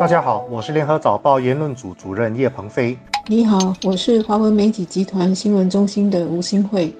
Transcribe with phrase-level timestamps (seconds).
[0.00, 2.96] 大家好，我是联合早报言论组主任叶鹏飞。
[3.26, 6.90] 你好，我是华文媒体集团新闻中心的吴新慧。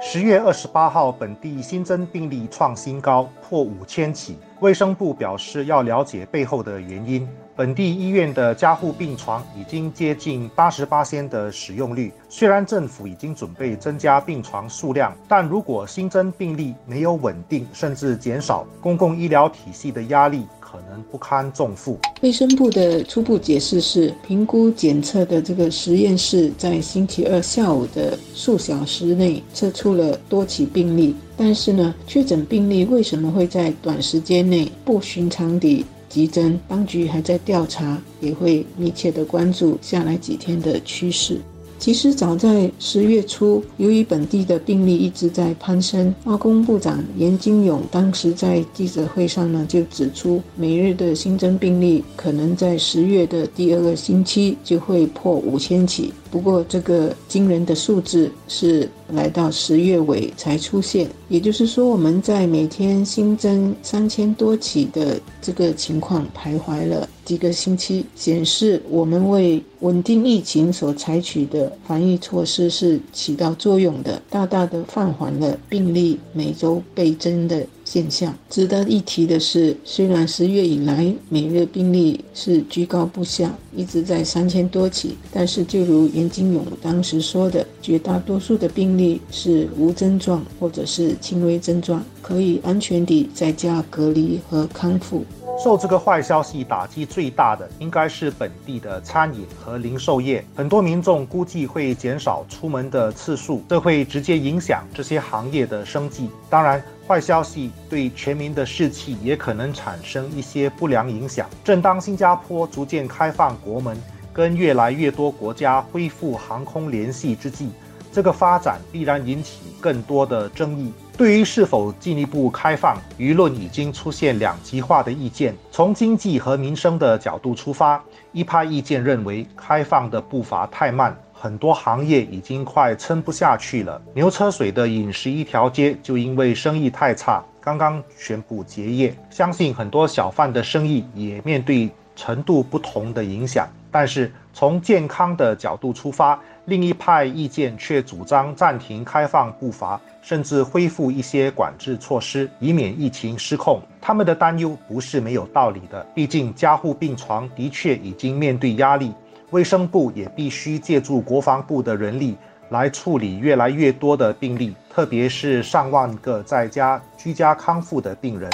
[0.00, 4.38] 十月二十八号，本地新增病例创新高，破五千起。
[4.60, 7.28] 卫生部表示要了解背后的原因。
[7.54, 12.10] 本地医院的加护病床已经接近八十八仙的使用率。
[12.30, 20.46] 虽然政府已经准备增加病床数量，但如果新增病例没有稳定甚至减少，公共医疗体系的压力。
[20.72, 21.98] 可能不堪重负。
[22.22, 36.58] 卫生部的初步解释是，评估检测的这个实验室在星期二下午的数小时内测出了多起病例，但是呢，确诊病例为什么会在短时间内不寻常地急增？
[36.66, 41.38] 当局还在调查，也会密切的关注下来几天的趋势。
[41.82, 56.14] 其实早在十月初，由于本地的病例一直在攀升，阿公部长严金勇当时在记者会上呢就指出，每日的新增病例可能在十月的第二个星期就会破五千起。
[56.32, 77.62] 不过，这个惊人的数字是来到十月尾才出现，也就是说，我们在每天新增三千多起的这个情况徘徊了几个星期，显示我们为稳定疫情所采取的防疫措施是起到作用的，大大的放缓了病例每周倍增的。
[77.92, 95.22] 现象值得一提的是，虽然十月以来每日病例是居高不下，一直在三千多起，但是就如严金勇当时说的，绝大多数的病例是无症状或者是轻微症状，可以安全地在家隔离和康复。
[95.62, 100.44] 受这个坏消息打击最大的，应该是本地的餐饮和零售业。
[100.56, 106.28] 很多民众估计会减少出门的次数，这会直接影响这些行业的生计。
[106.50, 111.48] 当然，坏消息对全民的士气也可能产生一些不良影响。
[111.62, 113.96] 正当新加坡逐渐开放国门，
[114.32, 117.68] 跟越来越多国家恢复航空联系之际，
[118.10, 120.92] 这个发展必然引起更多的争议。
[121.16, 125.54] 对于是否进一步开放，舆论已经出现两极化的意见。
[125.70, 128.02] 从经济和民生的角度出发，
[128.32, 134.00] 一派意见认为开放的步伐太慢，很多行业已经快撑不下去了。
[134.14, 139.14] 牛车水的饮食一条街就因为生意太差，刚刚宣布结业。
[139.28, 143.68] 相信很多小贩的生意也面对程度不同的影响。
[143.92, 150.00] 但是从健康的角度出发，另一派意见却主张暂停开放步伐。
[150.24, 153.82] 甚至恢复一些管制措施，以免疫情失控。
[154.00, 159.12] 他们的担忧不是没有道理的，毕竟加护病床的确已经面对压力，
[159.50, 162.36] 卫生部也必须借助国防部的人力
[162.68, 168.48] 来处理越来越多的病例，特别是上万个在家居家康复的病人。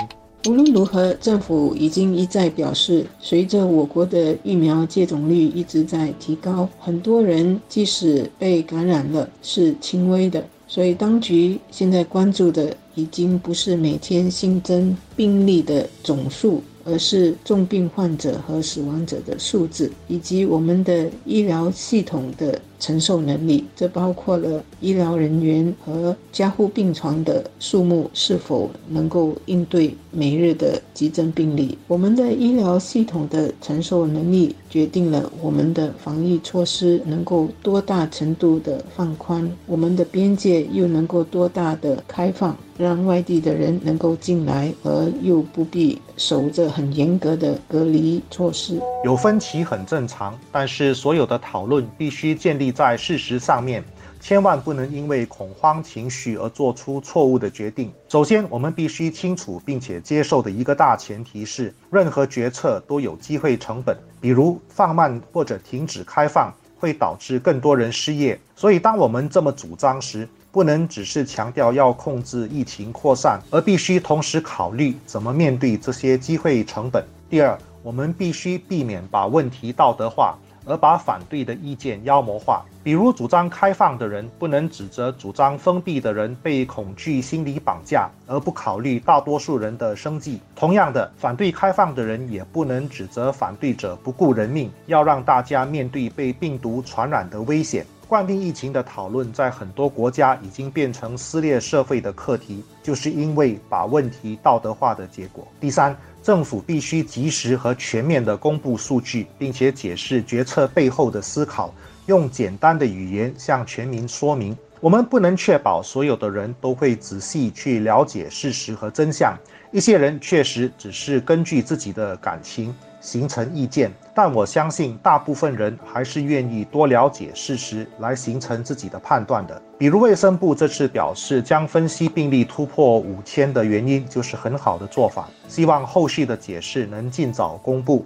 [0.49, 10.43] 无论如何，政府已经一再表示，随着我国的疫苗接种率一直在提高，很多人即使被感染了，是轻微的。
[10.67, 16.63] 所以，当局现在关注的已经不是每天新增病例的总数。
[16.91, 23.65] 而是重病患者和死亡者的数字，以及我们的医疗系统的承受能力。
[23.75, 31.77] 这包括了医疗人员和加护病床的数目是否能够应对每日的急诊病例。
[31.87, 42.57] 我们的医疗系统的承受能力决定了我们的防疫措施能够多大程度的放宽，我们的边界又能够多大的开放。
[42.79, 48.81] 让外地的人能够进来，而又不必守着很严格的隔离措施。
[49.05, 53.83] 有分歧很正常，但是所有的讨论必须建立在事实上面，
[54.21, 57.93] 千万不能因为恐慌情绪而做出错误的决定。
[58.09, 68.39] 首先，我们必须清楚并且接受的一个大前提是，任何决策都有机会成本，比如放慢或者停止开放会导致更多人失业。
[68.55, 77.05] 所以，当我们这么主张时，不能只是强调要控制疫情扩散，而必须同时考虑怎么面对这些机会成本。
[77.31, 80.37] 第二，我们必须避免把问题道德化，
[80.69, 82.65] 而把反对的意见妖魔化。
[82.85, 90.41] 比如，主张开放的人不能指责主张封闭的人被恐惧心理绑架，而不考虑大多数人的生计。
[90.55, 97.85] 同样的，反对开放的人也不能指责反对者不顾人命，要让大家面对被病毒传染的危险。
[98.07, 105.47] 冠病疫情的讨论在很多国家已经变成撕裂社会的课题，就是因为把问题道德化的结果。
[105.61, 111.73] 第三，政府必须及时和全面的公布数据，并且解释决策背后的思考，
[112.07, 114.57] 用简单的语言向全民说明。
[114.81, 119.37] 我们不能确保所有的人都会仔细去了解事实和真相，
[119.73, 123.91] 一些人确实只是根据自己的感情，形成意见。
[124.15, 129.63] 但我相信，大部分人还是愿意多了解事实，来形成自己的判断的。
[129.79, 135.29] 比如卫生部这次表示，将分析病例突破五千的原因，就是很好的做法。
[135.47, 138.05] 希望后续的解释能尽早公布。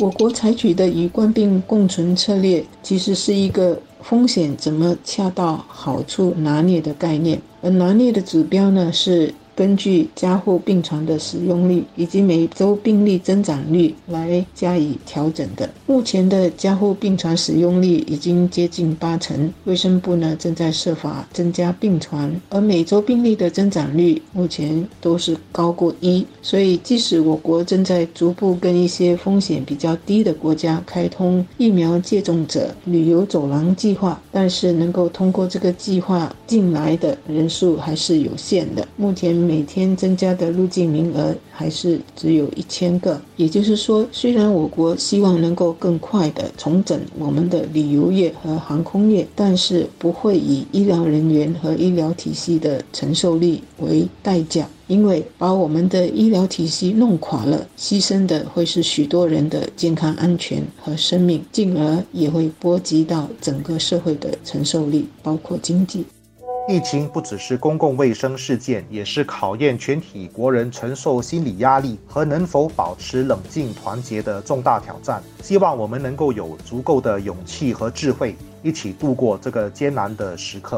[0.00, 9.34] 我国采取的与冠病共存策略，其实是一个风险怎么恰到好处拿捏的概念，而拿捏的指标呢是。
[9.54, 15.68] 根据加护病床的使用率以及每周病例增长率来加以调整的。
[15.86, 26.26] 目前的加护病床使用率已经接近八成，卫生部呢正在设法增加病床，而每周病例的增长率目前都是高过一。
[26.40, 38.88] 所以，即使我国正在逐步跟一些风险比较低的国家开通疫苗接种者旅游走廊计划，但是能够通过这个计划进来的人数还是有限的。
[38.96, 39.41] 目前。
[39.42, 66.04] 每天增加的入境名额还是只有一千个，也就是说，虽然我国希望能够更快地重整我们的旅游业和航空业，但是不会以医疗人员和医疗体系的承受力为代价，因为把我们的医疗体系弄垮了，牺牲的会是许多人的健康安全和生命，进而也会波及到整个社会的承受力，包括经济。
[66.68, 75.20] 疫情不只是公共卫生事件，也是考验全体国人承受心理压力和能否保持冷静团结的重大挑战。
[75.42, 80.76] 希望我们能够有足够的勇气和智慧，一起度过这个艰难的时刻。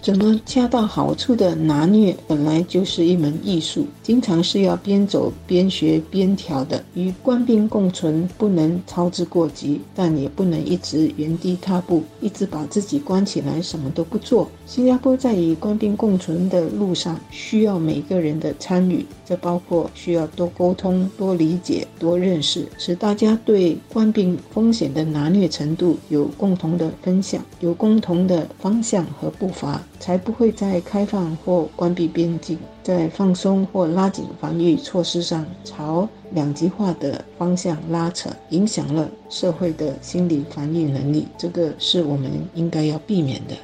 [0.00, 6.82] 怎么恰到好处的拿捏，本来就是一门艺术，经常是要边走边学边调的。
[6.94, 14.48] 与官兵共存，不能操之过急，但也不能一直原地踏步，一直把自己关起来，什么都不做。
[14.70, 29.82] 新加坡在与官兵共存的路上，需要每个人的参与，这包括需要多沟通、多理解、多认识，使大家对官兵风险的拿捏程度有共同的分享，有共同的方向和步伐。
[29.98, 41.26] 才不会在开放或关闭边境、在放松或拉紧防御措施上朝两极化的方向拉扯，影响了社会的心理防御能力。
[41.36, 43.54] 这个是我们应该要避免的。